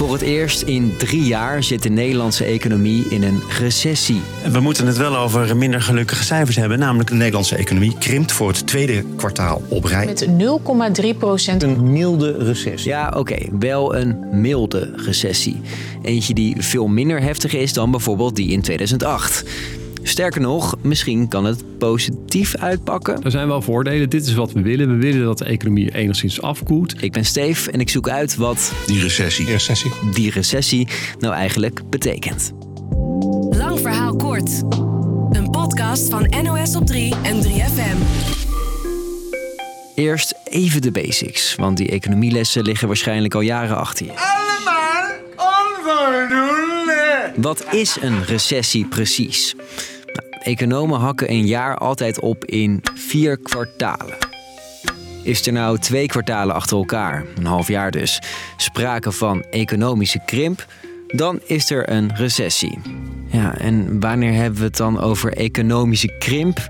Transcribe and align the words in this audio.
Voor 0.00 0.12
het 0.12 0.22
eerst 0.22 0.62
in 0.62 0.94
drie 0.96 1.22
jaar 1.22 1.62
zit 1.62 1.82
de 1.82 1.88
Nederlandse 1.88 2.44
economie 2.44 3.04
in 3.08 3.22
een 3.22 3.42
recessie. 3.58 4.20
We 4.52 4.60
moeten 4.60 4.86
het 4.86 4.96
wel 4.96 5.16
over 5.16 5.56
minder 5.56 5.82
gelukkige 5.82 6.24
cijfers 6.24 6.56
hebben. 6.56 6.78
Namelijk 6.78 7.08
de 7.08 7.14
Nederlandse 7.14 7.56
economie 7.56 7.98
krimpt 7.98 8.32
voor 8.32 8.48
het 8.48 8.66
tweede 8.66 9.04
kwartaal 9.16 9.62
op 9.68 9.84
rij. 9.84 10.04
Met 10.04 10.28
0,3 11.02 11.18
procent. 11.18 11.62
Een 11.62 11.92
milde 11.92 12.36
recessie. 12.38 12.90
Ja, 12.90 13.12
oké, 13.16 13.36
wel 13.58 13.96
een 13.96 14.16
milde 14.32 14.92
recessie. 14.96 15.60
Eentje 16.02 16.34
die 16.34 16.54
veel 16.58 16.86
minder 16.86 17.22
heftig 17.22 17.54
is 17.54 17.72
dan 17.72 17.90
bijvoorbeeld 17.90 18.36
die 18.36 18.48
in 18.48 18.60
2008. 18.60 19.44
Sterker 20.10 20.40
nog, 20.40 20.74
misschien 20.82 21.28
kan 21.28 21.44
het 21.44 21.78
positief 21.78 22.56
uitpakken. 22.56 23.22
Er 23.22 23.30
zijn 23.30 23.48
wel 23.48 23.62
voordelen. 23.62 24.10
Dit 24.10 24.26
is 24.26 24.34
wat 24.34 24.52
we 24.52 24.62
willen. 24.62 24.88
We 24.88 25.02
willen 25.02 25.24
dat 25.24 25.38
de 25.38 25.44
economie 25.44 25.94
enigszins 25.94 26.42
afkoelt. 26.42 27.02
Ik 27.02 27.12
ben 27.12 27.24
Steef 27.24 27.66
en 27.66 27.80
ik 27.80 27.88
zoek 27.88 28.08
uit 28.08 28.36
wat 28.36 28.72
die 28.86 29.00
recessie, 29.00 29.44
die 29.44 29.54
recessie. 29.54 29.90
Die 30.14 30.30
recessie 30.30 30.88
nou 31.18 31.34
eigenlijk 31.34 31.82
betekent. 31.90 32.52
Lang 33.50 33.80
verhaal 33.80 34.16
kort. 34.16 34.62
Een 35.30 35.50
podcast 35.50 36.08
van 36.08 36.34
NOS 36.42 36.76
op 36.76 36.86
3 36.86 37.14
en 37.22 37.42
3FM. 37.42 37.98
Eerst 39.94 40.34
even 40.44 40.82
de 40.82 40.90
basics, 40.90 41.54
want 41.54 41.76
die 41.76 41.88
economielessen 41.88 42.62
liggen 42.62 42.86
waarschijnlijk 42.86 43.34
al 43.34 43.40
jaren 43.40 43.76
achter 43.76 44.06
je. 44.06 44.12
Allemaal 44.12 45.10
onvoldoende. 45.36 47.32
Wat 47.36 47.64
is 47.70 47.96
een 48.00 48.24
recessie 48.24 48.86
precies? 48.86 49.54
Economen 50.42 51.00
hakken 51.00 51.30
een 51.30 51.46
jaar 51.46 51.76
altijd 51.76 52.20
op 52.20 52.44
in 52.44 52.82
vier 52.94 53.38
kwartalen. 53.38 54.16
Is 55.22 55.46
er 55.46 55.52
nou 55.52 55.78
twee 55.78 56.06
kwartalen 56.06 56.54
achter 56.54 56.76
elkaar, 56.76 57.24
een 57.36 57.46
half 57.46 57.68
jaar 57.68 57.90
dus, 57.90 58.22
sprake 58.56 59.12
van 59.12 59.42
economische 59.50 60.20
krimp, 60.26 60.66
dan 61.06 61.40
is 61.46 61.70
er 61.70 61.90
een 61.90 62.16
recessie. 62.16 62.78
Ja, 63.26 63.58
en 63.58 64.00
wanneer 64.00 64.32
hebben 64.32 64.58
we 64.58 64.64
het 64.64 64.76
dan 64.76 65.00
over 65.00 65.32
economische 65.32 66.16
krimp? 66.18 66.68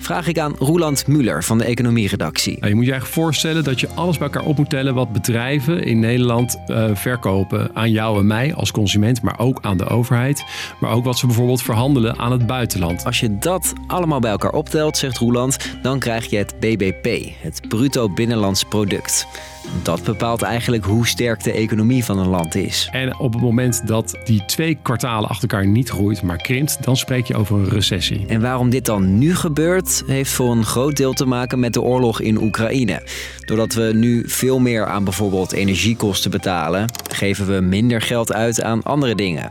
Vraag 0.00 0.26
ik 0.26 0.38
aan 0.38 0.54
Roland 0.58 1.06
Muller 1.06 1.44
van 1.44 1.58
de 1.58 1.64
economieredactie. 1.64 2.56
Nou, 2.58 2.68
je 2.68 2.74
moet 2.74 2.84
je 2.84 2.90
eigenlijk 2.90 3.20
voorstellen 3.20 3.64
dat 3.64 3.80
je 3.80 3.88
alles 3.88 4.18
bij 4.18 4.26
elkaar 4.26 4.44
op 4.44 4.56
moet 4.56 4.70
tellen 4.70 4.94
wat 4.94 5.12
bedrijven 5.12 5.82
in 5.82 5.98
Nederland 5.98 6.58
uh, 6.66 6.84
verkopen 6.94 7.70
aan 7.74 7.90
jou 7.90 8.18
en 8.18 8.26
mij 8.26 8.54
als 8.54 8.70
consument, 8.70 9.22
maar 9.22 9.38
ook 9.38 9.58
aan 9.60 9.76
de 9.76 9.86
overheid. 9.86 10.44
Maar 10.80 10.90
ook 10.90 11.04
wat 11.04 11.18
ze 11.18 11.26
bijvoorbeeld 11.26 11.62
verhandelen 11.62 12.18
aan 12.18 12.32
het 12.32 12.46
buitenland. 12.46 13.04
Als 13.04 13.20
je 13.20 13.38
dat 13.38 13.72
allemaal 13.86 14.20
bij 14.20 14.30
elkaar 14.30 14.52
optelt, 14.52 14.96
zegt 14.96 15.18
Roland, 15.18 15.56
dan 15.82 15.98
krijg 15.98 16.30
je 16.30 16.36
het 16.36 16.54
BBP, 16.60 17.32
het 17.40 17.60
bruto 17.68 18.08
binnenlands 18.08 18.64
product. 18.64 19.26
Dat 19.82 20.02
bepaalt 20.04 20.42
eigenlijk 20.42 20.84
hoe 20.84 21.06
sterk 21.06 21.42
de 21.42 21.52
economie 21.52 22.04
van 22.04 22.18
een 22.18 22.28
land 22.28 22.54
is. 22.54 22.88
En 22.92 23.18
op 23.18 23.32
het 23.32 23.42
moment 23.42 23.86
dat 23.86 24.18
die 24.24 24.44
twee 24.44 24.78
kwartalen 24.82 25.28
achter 25.28 25.48
elkaar 25.48 25.66
niet 25.66 25.88
groeit, 25.88 26.22
maar 26.22 26.36
krimpt, 26.36 26.84
dan 26.84 26.96
spreek 26.96 27.26
je 27.26 27.36
over 27.36 27.56
een 27.56 27.68
recessie. 27.68 28.26
En 28.26 28.40
waarom 28.40 28.70
dit 28.70 28.84
dan 28.84 29.18
nu 29.18 29.34
gebeurt, 29.34 29.89
heeft 30.06 30.30
voor 30.30 30.50
een 30.50 30.64
groot 30.64 30.96
deel 30.96 31.12
te 31.12 31.26
maken 31.26 31.60
met 31.60 31.72
de 31.72 31.80
oorlog 31.80 32.20
in 32.20 32.42
Oekraïne. 32.42 33.02
Doordat 33.44 33.74
we 33.74 33.90
nu 33.94 34.22
veel 34.26 34.58
meer 34.58 34.86
aan 34.86 35.04
bijvoorbeeld 35.04 35.52
energiekosten 35.52 36.30
betalen, 36.30 36.86
geven 37.10 37.46
we 37.46 37.60
minder 37.60 38.02
geld 38.02 38.32
uit 38.32 38.62
aan 38.62 38.82
andere 38.82 39.14
dingen. 39.14 39.50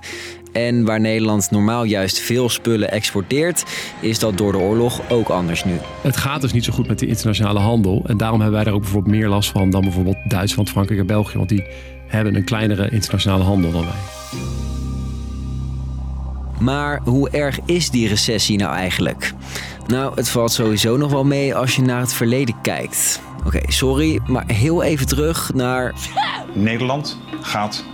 En 0.52 0.86
waar 0.86 1.00
Nederland 1.00 1.52
normaal 1.52 1.84
juist 1.84 2.20
veel 2.20 2.50
spullen 2.50 2.92
exporteert, 2.92 3.64
is 4.00 4.20
dat 4.20 4.38
door 4.38 4.52
de 4.52 4.58
oorlog 4.58 5.02
ook 5.10 5.30
anders 5.30 5.64
nu. 5.64 5.78
Het 6.02 6.18
gaat 6.18 6.42
dus 6.42 6.54
niet 6.54 6.64
zo 6.64 6.74
goed 6.74 6.88
met 6.88 7.00
de 7.00 7.08
internationale 7.08 7.60
handel. 7.60 8.04
En 8.08 8.18
daarom 8.18 8.40
hebben 8.40 8.56
wij 8.56 8.66
daar 8.66 8.74
ook 8.74 8.82
bijvoorbeeld 8.82 9.16
meer 9.16 9.28
last 9.28 9.50
van 9.50 9.70
dan 9.70 9.82
bijvoorbeeld 9.82 10.18
Duitsland, 10.28 10.70
Frankrijk 10.70 11.00
en 11.00 11.08
België. 11.08 11.38
Want 11.38 11.50
die 11.50 11.64
hebben 12.08 12.36
een 12.36 12.44
kleinere 12.44 12.90
internationale 12.90 13.44
handel 13.44 13.72
dan 13.72 13.86
wij. 13.86 14.40
Maar 16.60 17.02
hoe 17.04 17.30
erg 17.30 17.60
is 17.66 17.90
die 17.90 18.08
recessie 18.08 18.58
nou 18.58 18.76
eigenlijk? 18.76 19.34
Nou, 19.90 20.12
het 20.16 20.30
valt 20.30 20.52
sowieso 20.52 20.98
nog 20.98 21.12
wel 21.12 21.24
mee 21.24 21.56
als 21.56 21.76
je 21.76 21.82
naar 21.82 22.00
het 22.00 22.14
verleden 22.14 22.62
kijkt. 22.62 23.22
Oké, 23.46 23.60
sorry, 23.68 24.20
maar 24.28 24.44
heel 24.48 24.84
even 24.84 25.08
terug 25.08 25.54
naar. 25.54 25.94
Nederland 26.54 27.18
gaat 27.42 27.86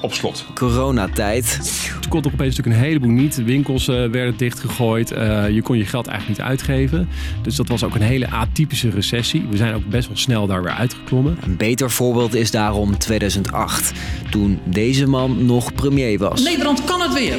op 0.00 0.14
slot. 0.14 0.46
Coronatijd. 0.54 1.58
Toen 2.00 2.10
kon 2.10 2.20
er 2.20 2.32
opeens 2.32 2.56
natuurlijk 2.56 2.76
een 2.76 2.88
heleboel 2.88 3.10
niet. 3.10 3.44
Winkels 3.44 3.88
uh, 3.88 3.94
werden 3.94 4.36
dichtgegooid. 4.36 5.12
Uh, 5.12 5.50
je 5.50 5.62
kon 5.62 5.78
je 5.78 5.84
geld 5.84 6.06
eigenlijk 6.06 6.38
niet 6.38 6.48
uitgeven. 6.48 7.08
Dus 7.42 7.56
dat 7.56 7.68
was 7.68 7.84
ook 7.84 7.94
een 7.94 8.02
hele 8.02 8.30
atypische 8.30 8.90
recessie. 8.90 9.46
We 9.50 9.56
zijn 9.56 9.74
ook 9.74 9.86
best 9.86 10.08
wel 10.08 10.16
snel 10.16 10.46
daar 10.46 10.62
weer 10.62 10.72
uitgeklommen. 10.72 11.38
Een 11.42 11.56
beter 11.56 11.90
voorbeeld 11.90 12.34
is 12.34 12.50
daarom 12.50 12.98
2008. 12.98 13.92
Toen 14.30 14.60
deze 14.64 15.06
man 15.06 15.46
nog 15.46 15.74
premier 15.74 16.18
was. 16.18 16.42
Nederland 16.42 16.84
kan 16.84 17.00
het 17.00 17.12
weer. 17.12 17.36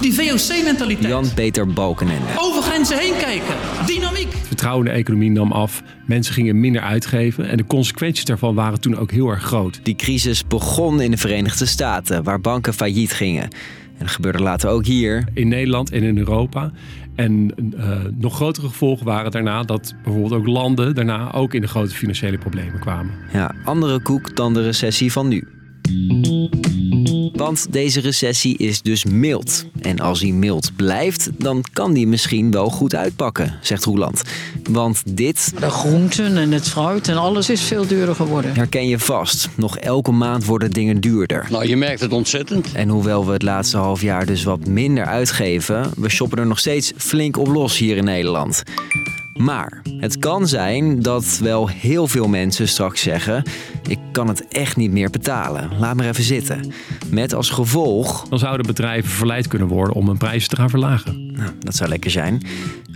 Die 0.00 0.14
VOC-mentaliteit. 0.14 1.08
Jan-Peter 1.08 1.66
Balkenende. 1.66 2.26
Over 2.38 2.62
grenzen 2.62 2.98
heen 2.98 3.16
kijken. 3.18 3.54
Dynamiek. 3.86 4.32
Het 4.32 4.46
vertrouwen 4.46 4.86
in 4.86 4.92
de 4.92 4.98
economie 4.98 5.30
nam 5.30 5.52
af. 5.52 5.82
Mensen 6.06 6.34
gingen 6.34 6.60
minder 6.60 6.82
uitgeven. 6.82 7.48
En 7.48 7.56
de 7.56 7.66
consequenties 7.66 8.24
daarvan 8.24 8.54
waren 8.54 8.80
toen 8.80 8.96
ook 8.96 9.10
heel 9.10 9.28
erg 9.28 9.42
groot. 9.42 9.80
Die 9.82 9.96
crisis 9.96 10.46
begon 10.46 11.00
in 11.00 11.10
de 11.10 11.16
Verenigde 11.16 11.66
Staten, 11.66 12.22
waar 12.22 12.40
banken 12.40 12.74
failliet 12.74 13.12
gingen. 13.12 13.42
En 13.42 13.98
dat 13.98 14.10
gebeurde 14.10 14.42
later 14.42 14.70
ook 14.70 14.84
hier. 14.84 15.24
In 15.34 15.48
Nederland 15.48 15.90
en 15.90 16.02
in 16.02 16.18
Europa. 16.18 16.70
En 17.14 17.54
uh, 17.76 17.90
nog 18.18 18.34
grotere 18.34 18.66
gevolgen 18.66 19.06
waren 19.06 19.30
daarna 19.30 19.62
dat 19.62 19.94
bijvoorbeeld 20.02 20.32
ook 20.32 20.46
landen 20.46 20.94
daarna 20.94 21.32
ook 21.32 21.54
in 21.54 21.60
de 21.60 21.68
grote 21.68 21.94
financiële 21.94 22.38
problemen 22.38 22.78
kwamen. 22.78 23.12
Ja, 23.32 23.54
andere 23.64 24.00
koek 24.00 24.36
dan 24.36 24.54
de 24.54 24.62
recessie 24.62 25.12
van 25.12 25.28
nu. 25.28 25.48
Want 27.36 27.66
deze 27.70 28.00
recessie 28.00 28.56
is 28.58 28.82
dus 28.82 29.04
mild. 29.04 29.64
En 29.80 30.00
als 30.00 30.20
die 30.20 30.34
mild 30.34 30.70
blijft, 30.76 31.30
dan 31.38 31.64
kan 31.72 31.92
die 31.92 32.06
misschien 32.06 32.50
wel 32.50 32.70
goed 32.70 32.94
uitpakken, 32.94 33.58
zegt 33.62 33.84
Roeland. 33.84 34.22
Want 34.70 35.02
dit. 35.16 35.52
De 35.58 35.70
groenten 35.70 36.36
en 36.36 36.52
het 36.52 36.68
fruit 36.68 37.08
en 37.08 37.16
alles 37.16 37.50
is 37.50 37.60
veel 37.60 37.86
duurder 37.86 38.14
geworden. 38.14 38.54
Herken 38.54 38.88
je 38.88 38.98
vast. 38.98 39.48
Nog 39.54 39.78
elke 39.78 40.12
maand 40.12 40.44
worden 40.44 40.70
dingen 40.70 41.00
duurder. 41.00 41.46
Nou, 41.50 41.68
je 41.68 41.76
merkt 41.76 42.00
het 42.00 42.12
ontzettend. 42.12 42.72
En 42.72 42.88
hoewel 42.88 43.26
we 43.26 43.32
het 43.32 43.42
laatste 43.42 43.76
half 43.76 44.02
jaar 44.02 44.26
dus 44.26 44.44
wat 44.44 44.66
minder 44.66 45.04
uitgeven, 45.04 45.90
we 45.96 46.08
shoppen 46.08 46.38
er 46.38 46.46
nog 46.46 46.58
steeds 46.58 46.92
flink 46.96 47.36
op 47.36 47.46
los 47.46 47.78
hier 47.78 47.96
in 47.96 48.04
Nederland. 48.04 48.62
Maar 49.36 49.82
het 49.98 50.18
kan 50.18 50.48
zijn 50.48 51.02
dat 51.02 51.38
wel 51.42 51.68
heel 51.68 52.06
veel 52.06 52.28
mensen 52.28 52.68
straks 52.68 53.02
zeggen: 53.02 53.42
Ik 53.88 53.98
kan 54.12 54.28
het 54.28 54.48
echt 54.48 54.76
niet 54.76 54.90
meer 54.90 55.10
betalen. 55.10 55.70
Laat 55.78 55.96
maar 55.96 56.06
even 56.06 56.24
zitten. 56.24 56.72
Met 57.10 57.34
als 57.34 57.50
gevolg. 57.50 58.28
Dan 58.28 58.38
zouden 58.38 58.66
bedrijven 58.66 59.10
verleid 59.10 59.48
kunnen 59.48 59.68
worden 59.68 59.94
om 59.94 60.06
hun 60.06 60.18
prijzen 60.18 60.48
te 60.48 60.56
gaan 60.56 60.70
verlagen. 60.70 61.32
Nou, 61.32 61.50
dat 61.58 61.74
zou 61.74 61.88
lekker 61.88 62.10
zijn. 62.10 62.42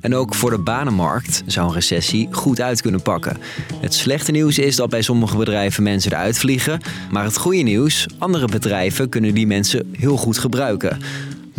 En 0.00 0.14
ook 0.14 0.34
voor 0.34 0.50
de 0.50 0.58
banenmarkt 0.58 1.42
zou 1.46 1.68
een 1.68 1.74
recessie 1.74 2.28
goed 2.30 2.60
uit 2.60 2.82
kunnen 2.82 3.02
pakken. 3.02 3.36
Het 3.80 3.94
slechte 3.94 4.30
nieuws 4.30 4.58
is 4.58 4.76
dat 4.76 4.90
bij 4.90 5.02
sommige 5.02 5.36
bedrijven 5.36 5.82
mensen 5.82 6.12
eruit 6.12 6.38
vliegen. 6.38 6.80
Maar 7.10 7.24
het 7.24 7.38
goede 7.38 7.62
nieuws: 7.62 8.06
andere 8.18 8.46
bedrijven 8.46 9.08
kunnen 9.08 9.34
die 9.34 9.46
mensen 9.46 9.90
heel 9.92 10.16
goed 10.16 10.38
gebruiken. 10.38 10.98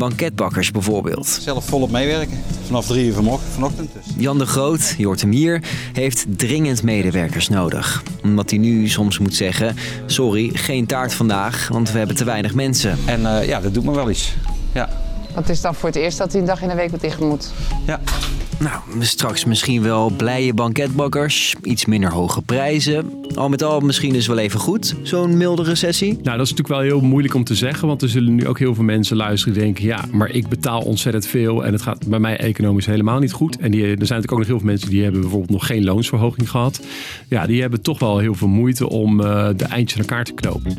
Banketbakkers 0.02 0.72
bijvoorbeeld. 0.72 1.28
Zelf 1.28 1.66
volop 1.66 1.92
meewerken, 1.92 2.38
vanaf 2.66 2.86
drie 2.86 3.06
uur 3.06 3.14
vanochtend. 3.14 3.90
Dus. 3.94 4.14
Jan 4.18 4.38
de 4.38 4.46
Groot, 4.46 4.96
je 4.98 5.06
hoort 5.06 5.22
hem 5.22 5.32
hier, 5.32 5.64
heeft 5.94 6.26
dringend 6.30 6.84
medewerkers 6.84 7.50
nodig. 7.50 8.04
Omdat 8.24 8.50
hij 8.50 8.60
nu 8.60 8.88
soms 8.90 9.20
moet 9.20 9.36
zeggen, 9.36 9.76
sorry, 10.06 10.50
geen 10.54 10.86
taart 10.86 11.14
vandaag, 11.14 11.68
want 11.72 11.92
we 11.92 11.98
hebben 11.98 12.16
te 12.16 12.24
weinig 12.24 12.54
mensen. 12.54 12.98
En 13.06 13.22
uh, 13.22 13.48
ja, 13.48 13.62
dat 13.62 13.74
doet 13.74 13.84
me 13.84 13.92
wel 13.92 14.10
iets. 14.10 14.34
Ja. 14.74 14.90
Wat 15.34 15.50
is 15.50 15.62
dan 15.62 15.76
voor 15.76 15.90
het 15.90 15.98
eerst 15.98 16.18
dat 16.18 16.32
hij 16.32 16.42
een 16.42 16.48
dag 16.48 16.62
in 16.62 16.68
de 16.68 16.76
week 16.76 16.92
wat 16.92 17.02
dicht 17.02 17.20
moet? 17.20 17.52
Ja. 17.86 18.00
Nou, 18.60 18.82
straks 19.00 19.46
misschien 19.46 19.82
wel 19.82 20.10
blije 20.10 20.54
banketbakkers, 20.54 21.56
iets 21.64 21.86
minder 21.86 22.12
hoge 22.12 22.42
prijzen. 22.42 23.26
Al 23.36 23.50
met 23.50 23.64
al 23.64 23.80
misschien 23.80 24.14
dus 24.14 24.28
wel 24.28 24.38
even 24.38 24.60
goed, 24.60 24.96
zo'n 25.04 25.38
milde 25.38 25.64
recessie. 25.64 26.08
Nou, 26.12 26.38
dat 26.38 26.46
is 26.46 26.54
natuurlijk 26.54 26.68
wel 26.68 26.80
heel 26.80 27.02
moeilijk 27.02 27.34
om 27.34 27.44
te 27.44 27.56
zeggen, 27.56 27.88
want 27.88 28.02
er 28.02 28.10
zullen 28.10 28.36
nu 28.36 28.48
ook 28.48 28.60
heel 28.60 28.76
veel 28.76 28.84
mensen 28.84 29.18
luisteren 29.18 29.54
die 29.54 29.64
denken, 29.64 29.84
ja, 29.84 30.06
maar 30.12 30.30
ik 30.30 30.48
betaal 30.48 30.82
ontzettend 30.82 31.28
veel 31.28 31.66
en 31.66 31.74
het 31.74 31.82
gaat 31.82 32.08
bij 32.08 32.20
mij 32.20 32.38
economisch 32.38 32.86
helemaal 32.86 33.20
niet 33.20 33.32
goed. 33.32 33.58
En 33.58 33.72
die, 33.72 33.82
er 33.82 33.88
zijn 33.88 33.98
natuurlijk 33.98 34.32
ook 34.32 34.38
nog 34.38 34.48
heel 34.48 34.58
veel 34.58 34.68
mensen 34.68 34.90
die 34.90 35.04
hebben 35.04 35.22
bijvoorbeeld 35.22 35.52
nog 35.52 35.66
geen 35.66 35.84
loonsverhoging 35.84 36.50
gehad. 36.50 36.82
Ja, 37.28 37.46
die 37.46 37.62
hebben 37.62 37.82
toch 37.82 38.00
wel 38.00 38.18
heel 38.18 38.36
veel 38.36 38.48
moeite 38.48 38.90
om 38.90 39.20
uh, 39.20 39.48
de 39.56 39.66
eindjes 39.66 40.00
aan 40.00 40.06
elkaar 40.06 40.24
te 40.24 40.34
knopen. 40.34 40.76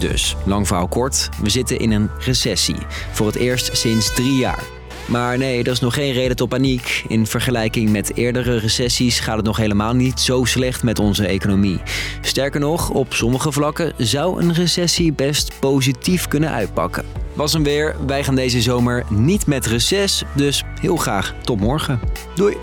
Dus, 0.00 0.36
lang 0.44 0.66
verhaal 0.66 0.88
kort, 0.88 1.28
we 1.42 1.50
zitten 1.50 1.78
in 1.78 1.90
een 1.90 2.10
recessie. 2.18 2.76
Voor 3.12 3.26
het 3.26 3.36
eerst 3.36 3.76
sinds 3.76 4.14
drie 4.14 4.36
jaar. 4.36 4.75
Maar 5.06 5.38
nee, 5.38 5.62
dat 5.62 5.74
is 5.74 5.80
nog 5.80 5.94
geen 5.94 6.12
reden 6.12 6.36
tot 6.36 6.48
paniek. 6.48 7.04
In 7.08 7.26
vergelijking 7.26 7.90
met 7.90 8.16
eerdere 8.16 8.58
recessies 8.58 9.20
gaat 9.20 9.36
het 9.36 9.44
nog 9.44 9.56
helemaal 9.56 9.94
niet 9.94 10.20
zo 10.20 10.44
slecht 10.44 10.82
met 10.82 10.98
onze 10.98 11.26
economie. 11.26 11.80
Sterker 12.20 12.60
nog, 12.60 12.90
op 12.90 13.14
sommige 13.14 13.52
vlakken 13.52 13.92
zou 13.96 14.42
een 14.42 14.54
recessie 14.54 15.12
best 15.12 15.52
positief 15.60 16.28
kunnen 16.28 16.50
uitpakken. 16.50 17.04
Was 17.32 17.52
hem 17.52 17.62
weer, 17.62 17.96
wij 18.06 18.24
gaan 18.24 18.34
deze 18.34 18.62
zomer 18.62 19.04
niet 19.08 19.46
met 19.46 19.66
reces, 19.66 20.22
dus 20.34 20.62
heel 20.80 20.96
graag 20.96 21.34
tot 21.42 21.60
morgen. 21.60 22.00
Doei! 22.34 22.56